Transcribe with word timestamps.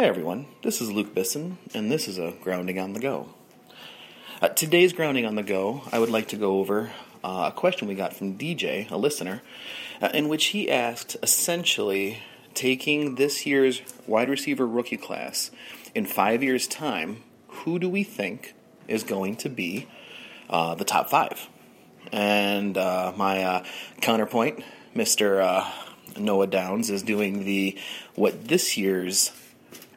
Hey 0.00 0.08
everyone, 0.08 0.46
this 0.62 0.80
is 0.80 0.90
Luke 0.90 1.14
Bisson, 1.14 1.58
and 1.74 1.92
this 1.92 2.08
is 2.08 2.16
a 2.16 2.32
Grounding 2.40 2.78
on 2.78 2.94
the 2.94 3.00
Go. 3.00 3.28
Uh, 4.40 4.48
today's 4.48 4.94
Grounding 4.94 5.26
on 5.26 5.34
the 5.34 5.42
Go, 5.42 5.82
I 5.92 5.98
would 5.98 6.08
like 6.08 6.28
to 6.28 6.36
go 6.36 6.58
over 6.58 6.90
uh, 7.22 7.50
a 7.52 7.54
question 7.54 7.86
we 7.86 7.94
got 7.94 8.16
from 8.16 8.38
DJ, 8.38 8.90
a 8.90 8.96
listener, 8.96 9.42
uh, 10.00 10.08
in 10.14 10.30
which 10.30 10.46
he 10.46 10.70
asked 10.70 11.18
essentially 11.22 12.22
taking 12.54 13.16
this 13.16 13.44
year's 13.44 13.82
wide 14.06 14.30
receiver 14.30 14.66
rookie 14.66 14.96
class 14.96 15.50
in 15.94 16.06
five 16.06 16.42
years' 16.42 16.66
time, 16.66 17.22
who 17.48 17.78
do 17.78 17.86
we 17.86 18.02
think 18.02 18.54
is 18.88 19.02
going 19.02 19.36
to 19.36 19.50
be 19.50 19.86
uh, 20.48 20.74
the 20.76 20.84
top 20.86 21.10
five? 21.10 21.46
And 22.10 22.78
uh, 22.78 23.12
my 23.18 23.42
uh, 23.42 23.64
counterpoint, 24.00 24.64
Mr. 24.96 25.62
Noah 26.18 26.46
Downs, 26.46 26.88
is 26.88 27.02
doing 27.02 27.44
the 27.44 27.76
what 28.14 28.48
this 28.48 28.78
year's 28.78 29.30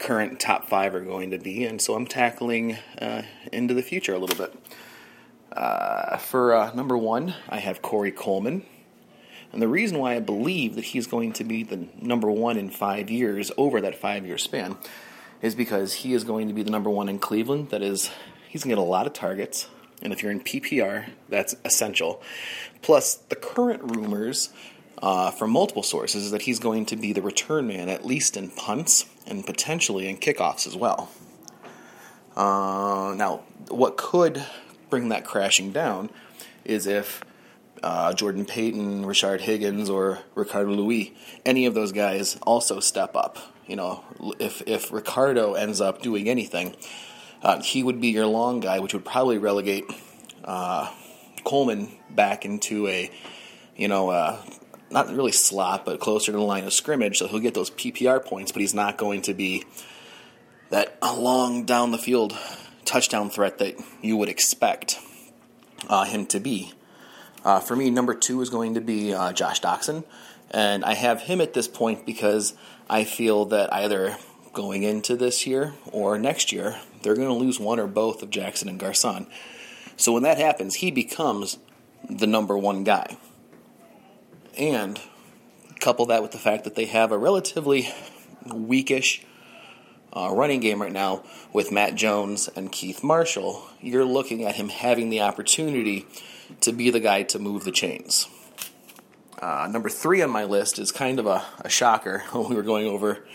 current 0.04 0.38
top 0.38 0.68
five 0.68 0.94
are 0.94 1.00
going 1.00 1.32
to 1.32 1.38
be, 1.38 1.64
and 1.64 1.82
so 1.82 1.96
I'm 1.96 2.06
tackling 2.06 2.78
uh, 3.02 3.22
into 3.54 3.74
the 3.74 3.82
future 3.82 4.14
a 4.14 4.20
little 4.20 4.36
bit. 4.36 4.54
Uh, 5.52 6.18
for 6.18 6.54
uh, 6.54 6.74
number 6.74 6.98
one, 6.98 7.36
I 7.48 7.60
have 7.60 7.82
Corey 7.82 8.12
Coleman. 8.12 8.66
And 9.54 9.62
the 9.62 9.68
reason 9.68 10.00
why 10.00 10.16
I 10.16 10.20
believe 10.20 10.76
that 10.76 10.84
he's 10.86 11.08
going 11.08 11.32
to 11.34 11.44
be 11.46 11.64
the 11.64 11.88
number 12.02 12.30
one 12.30 12.58
in 12.58 12.70
five 12.70 13.10
years 13.10 13.52
over 13.56 13.80
that 13.80 13.96
five 13.96 14.26
year 14.26 14.38
span 14.38 14.78
is 15.42 15.56
because 15.56 15.94
he 15.94 16.14
is 16.14 16.24
going 16.24 16.50
to 16.50 16.54
be 16.54 16.64
the 16.64 16.72
number 16.72 16.90
one 16.90 17.08
in 17.08 17.18
Cleveland. 17.20 17.70
That 17.70 17.82
is, 17.82 18.10
he's 18.50 18.64
going 18.64 18.76
to 18.76 18.82
get 18.82 18.86
a 18.86 18.90
lot 18.90 19.08
of 19.08 19.14
targets. 19.14 19.70
And 20.02 20.12
if 20.12 20.22
you're 20.22 20.32
in 20.32 20.42
PPR, 20.42 21.12
that's 21.30 21.56
essential. 21.64 22.22
Plus, 22.82 23.16
the 23.16 23.36
current 23.36 23.96
rumors 23.96 24.50
uh, 25.02 25.32
from 25.32 25.52
multiple 25.52 25.84
sources 25.84 26.26
is 26.26 26.32
that 26.32 26.44
he's 26.44 26.60
going 26.60 26.86
to 26.88 26.96
be 26.96 27.14
the 27.14 27.22
return 27.22 27.68
man, 27.68 27.90
at 27.90 28.06
least 28.06 28.38
in 28.38 28.50
punts 28.50 29.06
and 29.28 29.46
potentially 29.46 30.08
in 30.08 30.18
kickoffs 30.18 30.68
as 30.68 30.76
well. 30.76 31.10
Uh, 32.36 33.14
now, 33.16 33.44
what 33.70 33.98
could 33.98 34.44
bring 34.90 35.10
that 35.10 35.26
crashing 35.26 35.72
down 35.72 36.10
is 36.66 36.88
if 36.88 37.24
uh, 37.84 38.14
Jordan 38.14 38.46
Payton, 38.46 39.04
Rashard 39.04 39.42
Higgins, 39.42 39.90
or 39.90 40.20
Ricardo 40.36 40.72
Louis, 40.72 41.14
any 41.46 41.66
of 41.66 41.74
those 41.74 41.92
guys 41.92 42.38
also 42.44 42.80
step 42.80 43.16
up. 43.16 43.38
You 43.68 43.76
know, 43.76 44.04
if 44.40 44.62
if 44.66 44.92
Ricardo 44.92 45.54
ends 45.54 45.82
up 45.82 46.02
doing 46.02 46.30
anything, 46.30 46.76
uh, 47.42 47.62
he 47.62 47.84
would 47.84 48.00
be 48.00 48.10
your 48.10 48.26
long 48.26 48.60
guy, 48.60 48.80
which 48.80 48.94
would 48.94 49.06
probably 49.06 49.38
relegate 49.38 49.86
uh, 50.44 50.92
Coleman 51.44 51.92
back 52.10 52.46
into 52.46 52.88
a, 52.88 53.12
you 53.76 53.88
know, 53.88 54.10
uh, 54.10 54.42
not 54.94 55.10
really 55.10 55.32
slot, 55.32 55.86
but 55.86 56.00
closer 56.00 56.32
to 56.32 56.38
the 56.38 56.44
line 56.44 56.64
of 56.64 56.74
scrimmage. 56.74 57.18
So 57.18 57.28
he'll 57.28 57.40
get 57.40 57.54
those 57.54 57.72
PPR 57.72 58.24
points, 58.24 58.52
but 58.52 58.62
he's 58.62 58.74
not 58.74 58.98
going 58.98 59.24
to 59.24 59.34
be 59.34 59.64
that 60.70 60.98
long 61.02 61.66
down 61.66 61.92
the 61.92 61.98
field 61.98 62.38
touchdown 62.86 63.30
threat 63.30 63.58
that 63.58 63.76
you 64.02 64.18
would 64.18 64.30
expect 64.30 65.00
uh, 65.90 66.06
him 66.06 66.26
to 66.28 66.40
be. 66.40 66.74
Uh, 67.44 67.60
for 67.60 67.76
me, 67.76 67.90
number 67.90 68.14
two 68.14 68.42
is 68.42 68.50
going 68.50 68.76
to 68.76 68.82
be 68.82 69.14
uh, 69.14 69.34
Josh 69.34 69.60
Doctson. 69.60 70.04
And 70.52 70.86
I 70.86 70.94
have 70.94 71.22
him 71.22 71.42
at 71.42 71.54
this 71.54 71.68
point 71.68 72.06
because 72.06 72.54
I 72.90 73.04
feel 73.04 73.46
that 73.46 73.74
either 73.74 74.16
going 74.54 74.84
into 74.84 75.16
this 75.16 75.48
year 75.48 75.74
or 75.92 76.18
next 76.20 76.52
year, 76.52 76.80
they're 77.02 77.16
going 77.16 77.28
to 77.28 77.34
lose 77.34 77.60
one 77.60 77.80
or 77.80 77.88
both 77.88 78.22
of 78.22 78.30
Jackson 78.30 78.70
and 78.70 78.80
Garcon. 78.80 79.28
So 79.98 80.14
when 80.14 80.24
that 80.24 80.38
happens, 80.38 80.76
he 80.76 80.92
becomes 80.92 81.58
the 82.10 82.28
number 82.28 82.58
one 82.58 82.84
guy. 82.84 83.18
And 84.58 85.00
couple 85.80 86.06
that 86.06 86.22
with 86.22 86.32
the 86.32 86.38
fact 86.38 86.64
that 86.64 86.76
they 86.76 86.86
have 86.86 87.12
a 87.12 87.18
relatively 87.18 87.90
weakish 88.46 89.26
uh, 90.16 90.30
running 90.32 90.62
game 90.62 90.82
right 90.82 90.92
now 90.92 91.24
with 91.52 91.72
Matt 91.72 91.96
Jones 91.96 92.50
and 92.56 92.72
Keith 92.72 93.04
Marshall, 93.04 93.68
you're 93.82 94.06
looking 94.06 94.46
at 94.46 94.56
him 94.56 94.70
having 94.70 95.10
the 95.10 95.22
opportunity 95.22 96.06
to 96.62 96.72
be 96.72 96.90
the 96.90 97.02
guy 97.02 97.24
to 97.24 97.40
move 97.40 97.66
the 97.66 97.72
chains. 97.72 98.28
Uh, 99.42 99.68
number 99.70 99.90
three 99.90 100.22
on 100.22 100.30
my 100.30 100.46
list 100.46 100.80
is 100.80 100.92
kind 100.92 101.20
of 101.20 101.26
a, 101.26 101.44
a, 101.60 101.70
shocker 101.70 102.20
when 102.32 102.50
we 102.50 102.56
were 102.56 102.64
going 102.64 102.88
over 102.88 103.26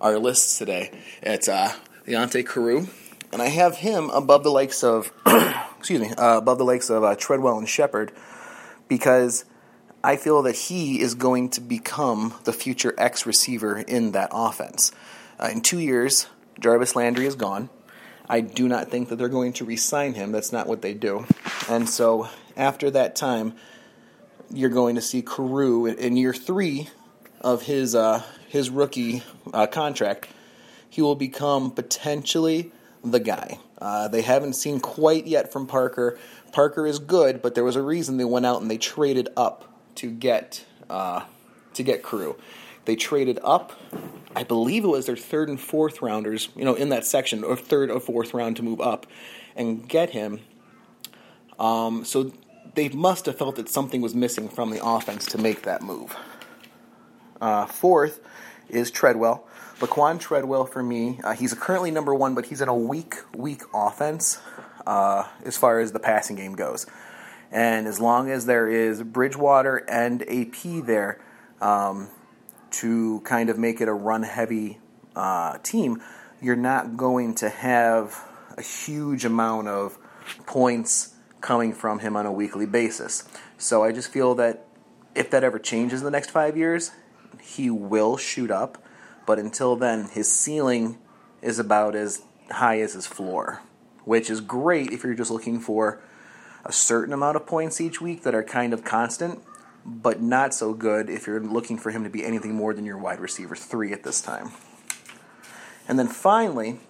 our 0.00 0.18
lists 0.18 0.58
today. 0.58 0.90
It's 1.22 1.48
uh, 1.48 1.72
Leonte 2.06 2.44
Carroo, 2.44 2.88
and 3.32 3.40
I 3.40 3.46
have 3.46 3.76
him 3.76 4.10
above 4.10 4.42
the 4.42 4.50
likes 4.50 4.82
of, 4.82 5.12
excuse 5.78 6.00
me, 6.00 6.10
uh, 6.14 6.38
above 6.38 6.58
the 6.58 6.64
likes 6.64 6.90
of 6.90 7.04
uh, 7.04 7.14
Treadwell 7.14 7.58
and 7.58 7.68
Shepard 7.68 8.10
because 8.88 9.44
I 10.02 10.16
feel 10.16 10.42
that 10.42 10.54
he 10.54 11.00
is 11.00 11.14
going 11.14 11.50
to 11.50 11.60
become 11.60 12.34
the 12.44 12.52
future 12.52 12.94
X 12.96 13.26
receiver 13.26 13.78
in 13.78 14.12
that 14.12 14.30
offense. 14.32 14.92
Uh, 15.38 15.48
in 15.52 15.60
two 15.60 15.80
years, 15.80 16.26
Jarvis 16.60 16.96
Landry 16.96 17.26
is 17.26 17.34
gone. 17.34 17.68
I 18.28 18.40
do 18.40 18.68
not 18.68 18.90
think 18.90 19.08
that 19.08 19.16
they're 19.16 19.28
going 19.28 19.52
to 19.54 19.64
re 19.64 19.76
sign 19.76 20.14
him. 20.14 20.32
That's 20.32 20.52
not 20.52 20.66
what 20.66 20.82
they 20.82 20.94
do. 20.94 21.26
And 21.68 21.88
so 21.88 22.28
after 22.56 22.90
that 22.90 23.16
time, 23.16 23.54
you're 24.52 24.70
going 24.70 24.94
to 24.96 25.00
see 25.00 25.22
Carroo 25.22 25.86
in 25.86 26.16
year 26.16 26.32
three 26.32 26.88
of 27.40 27.62
his 27.62 27.94
uh, 27.94 28.22
his 28.48 28.70
rookie 28.70 29.22
uh, 29.52 29.66
contract. 29.66 30.28
He 30.88 31.02
will 31.02 31.14
become 31.14 31.70
potentially 31.70 32.72
the 33.04 33.20
guy. 33.20 33.58
Uh, 33.78 34.08
they 34.08 34.22
haven't 34.22 34.54
seen 34.54 34.80
quite 34.80 35.26
yet 35.26 35.52
from 35.52 35.66
Parker. 35.66 36.18
Parker 36.52 36.86
is 36.86 36.98
good, 36.98 37.42
but 37.42 37.54
there 37.54 37.64
was 37.64 37.76
a 37.76 37.82
reason 37.82 38.16
they 38.16 38.24
went 38.24 38.46
out 38.46 38.62
and 38.62 38.70
they 38.70 38.78
traded 38.78 39.28
up 39.36 39.75
to 39.96 40.10
get 40.10 40.64
uh, 40.88 41.24
to 41.74 41.82
get 41.82 42.02
Carroo. 42.02 42.36
They 42.84 42.96
traded 42.96 43.38
up. 43.42 43.72
I 44.34 44.44
believe 44.44 44.84
it 44.84 44.88
was 44.88 45.06
their 45.06 45.16
third 45.16 45.48
and 45.48 45.60
fourth 45.60 46.00
rounders, 46.02 46.48
you 46.54 46.64
know, 46.64 46.74
in 46.74 46.90
that 46.90 47.04
section, 47.04 47.42
or 47.42 47.56
third 47.56 47.90
or 47.90 48.00
fourth 48.00 48.32
round 48.32 48.56
to 48.56 48.62
move 48.62 48.80
up 48.80 49.06
and 49.56 49.88
get 49.88 50.10
him. 50.10 50.40
Um, 51.58 52.04
so 52.04 52.32
they 52.74 52.88
must 52.90 53.26
have 53.26 53.36
felt 53.38 53.56
that 53.56 53.68
something 53.68 54.00
was 54.00 54.14
missing 54.14 54.48
from 54.48 54.70
the 54.70 54.84
offense 54.84 55.26
to 55.26 55.38
make 55.38 55.62
that 55.62 55.82
move. 55.82 56.14
Uh, 57.40 57.66
fourth 57.66 58.20
is 58.68 58.90
Treadwell. 58.90 59.46
Laquon 59.80 60.18
Treadwell 60.18 60.64
for 60.64 60.82
me, 60.82 61.20
uh, 61.22 61.32
he's 61.32 61.52
currently 61.52 61.90
number 61.90 62.14
one, 62.14 62.34
but 62.34 62.46
he's 62.46 62.60
in 62.60 62.68
a 62.68 62.74
weak, 62.74 63.16
weak 63.34 63.62
offense 63.74 64.40
uh, 64.86 65.24
as 65.44 65.56
far 65.56 65.80
as 65.80 65.92
the 65.92 65.98
passing 65.98 66.36
game 66.36 66.54
goes. 66.54 66.86
And 67.50 67.86
as 67.86 68.00
long 68.00 68.30
as 68.30 68.46
there 68.46 68.68
is 68.68 69.02
Bridgewater 69.02 69.76
and 69.88 70.22
AP 70.22 70.84
there 70.84 71.20
um, 71.60 72.08
to 72.72 73.20
kind 73.20 73.50
of 73.50 73.58
make 73.58 73.80
it 73.80 73.88
a 73.88 73.92
run 73.92 74.22
heavy 74.22 74.78
uh, 75.14 75.58
team, 75.58 76.02
you're 76.40 76.56
not 76.56 76.96
going 76.96 77.34
to 77.36 77.48
have 77.48 78.24
a 78.56 78.62
huge 78.62 79.24
amount 79.24 79.68
of 79.68 79.98
points 80.46 81.14
coming 81.40 81.72
from 81.72 82.00
him 82.00 82.16
on 82.16 82.26
a 82.26 82.32
weekly 82.32 82.66
basis. 82.66 83.24
So 83.58 83.84
I 83.84 83.92
just 83.92 84.10
feel 84.10 84.34
that 84.36 84.66
if 85.14 85.30
that 85.30 85.44
ever 85.44 85.58
changes 85.58 86.00
in 86.00 86.04
the 86.04 86.10
next 86.10 86.30
five 86.30 86.56
years, 86.56 86.90
he 87.40 87.70
will 87.70 88.16
shoot 88.16 88.50
up. 88.50 88.82
But 89.26 89.38
until 89.38 89.76
then, 89.76 90.08
his 90.08 90.30
ceiling 90.30 90.98
is 91.42 91.58
about 91.58 91.94
as 91.94 92.22
high 92.50 92.80
as 92.80 92.94
his 92.94 93.06
floor, 93.06 93.62
which 94.04 94.30
is 94.30 94.40
great 94.40 94.92
if 94.92 95.04
you're 95.04 95.14
just 95.14 95.30
looking 95.30 95.60
for 95.60 96.00
a 96.66 96.72
certain 96.72 97.14
amount 97.14 97.36
of 97.36 97.46
points 97.46 97.80
each 97.80 98.00
week 98.00 98.22
that 98.24 98.34
are 98.34 98.42
kind 98.42 98.72
of 98.72 98.84
constant, 98.84 99.40
but 99.84 100.20
not 100.20 100.52
so 100.52 100.74
good 100.74 101.08
if 101.08 101.26
you're 101.26 101.40
looking 101.40 101.78
for 101.78 101.92
him 101.92 102.02
to 102.02 102.10
be 102.10 102.24
anything 102.24 102.54
more 102.54 102.74
than 102.74 102.84
your 102.84 102.98
wide 102.98 103.20
receiver 103.20 103.54
three 103.54 103.92
at 103.92 104.02
this 104.02 104.20
time. 104.20 104.50
And 105.86 105.96
then 105.96 106.08
finally, 106.08 106.80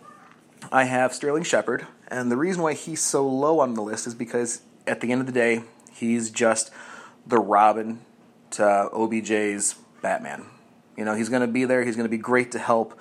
I 0.72 0.84
have 0.84 1.12
Sterling 1.12 1.42
Shepard, 1.42 1.86
and 2.08 2.32
the 2.32 2.38
reason 2.38 2.62
why 2.62 2.72
he's 2.72 3.02
so 3.02 3.28
low 3.28 3.60
on 3.60 3.74
the 3.74 3.82
list 3.82 4.06
is 4.06 4.14
because 4.14 4.62
at 4.86 5.02
the 5.02 5.12
end 5.12 5.20
of 5.20 5.26
the 5.26 5.32
day, 5.32 5.62
he's 5.92 6.30
just 6.30 6.70
the 7.26 7.38
Robin 7.38 8.00
to 8.52 8.88
OBJ's 8.92 9.74
Batman. 10.00 10.46
You 10.96 11.04
know, 11.04 11.14
he's 11.14 11.28
going 11.28 11.42
to 11.42 11.48
be 11.48 11.66
there, 11.66 11.84
he's 11.84 11.96
going 11.96 12.06
to 12.06 12.10
be 12.10 12.16
great 12.16 12.50
to 12.52 12.58
help, 12.58 12.98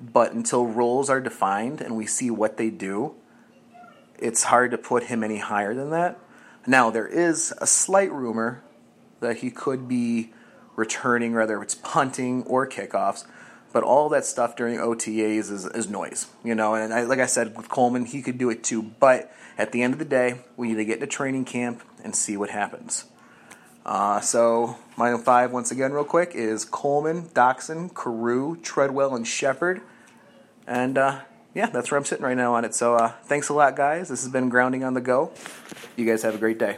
but 0.00 0.32
until 0.32 0.66
roles 0.66 1.08
are 1.08 1.20
defined 1.20 1.80
and 1.80 1.96
we 1.96 2.06
see 2.06 2.30
what 2.30 2.56
they 2.56 2.70
do, 2.70 3.14
it's 4.18 4.44
hard 4.44 4.70
to 4.70 4.78
put 4.78 5.04
him 5.04 5.22
any 5.22 5.38
higher 5.38 5.74
than 5.74 5.90
that. 5.90 6.18
Now, 6.66 6.90
there 6.90 7.06
is 7.06 7.54
a 7.58 7.66
slight 7.66 8.12
rumor 8.12 8.62
that 9.20 9.38
he 9.38 9.50
could 9.50 9.88
be 9.88 10.32
returning, 10.74 11.34
whether 11.34 11.62
it's 11.62 11.74
punting 11.74 12.42
or 12.44 12.66
kickoffs, 12.66 13.24
but 13.72 13.82
all 13.82 14.08
that 14.10 14.24
stuff 14.24 14.56
during 14.56 14.78
OTAs 14.78 15.50
is, 15.50 15.64
is 15.66 15.88
noise, 15.88 16.26
you 16.44 16.54
know. 16.54 16.74
And 16.74 16.92
I, 16.92 17.02
like 17.02 17.18
I 17.18 17.26
said 17.26 17.56
with 17.56 17.68
Coleman, 17.68 18.06
he 18.06 18.22
could 18.22 18.38
do 18.38 18.50
it 18.50 18.62
too. 18.62 18.82
But 18.82 19.32
at 19.58 19.72
the 19.72 19.82
end 19.82 19.92
of 19.92 19.98
the 19.98 20.04
day, 20.04 20.40
we 20.56 20.68
need 20.68 20.76
to 20.76 20.84
get 20.84 20.94
into 20.94 21.06
training 21.06 21.44
camp 21.44 21.82
and 22.02 22.14
see 22.14 22.36
what 22.36 22.50
happens. 22.50 23.04
Uh, 23.84 24.20
so 24.20 24.76
my 24.96 25.16
five, 25.16 25.52
once 25.52 25.70
again, 25.70 25.92
real 25.92 26.04
quick, 26.04 26.32
is 26.34 26.64
Coleman, 26.64 27.28
Doctson, 27.28 27.92
Carroo, 27.94 28.56
Treadwell, 28.60 29.14
and 29.14 29.26
Shepard. 29.26 29.80
And 30.66 30.98
uh, 30.98 31.20
yeah, 31.56 31.66
that's 31.66 31.90
where 31.90 31.96
I'm 31.96 32.04
sitting 32.04 32.24
right 32.24 32.36
now 32.36 32.54
on 32.54 32.66
it. 32.66 32.74
So 32.74 32.96
uh, 32.96 33.12
thanks 33.24 33.48
a 33.48 33.54
lot, 33.54 33.76
guys. 33.76 34.10
This 34.10 34.22
has 34.22 34.30
been 34.30 34.50
Grounding 34.50 34.84
on 34.84 34.92
the 34.92 35.00
Go. 35.00 35.32
You 35.96 36.04
guys 36.04 36.22
have 36.22 36.34
a 36.34 36.38
great 36.38 36.58
day. 36.58 36.76